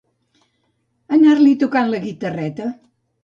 [1.17, 2.73] Anar-li tocant la guitarreta.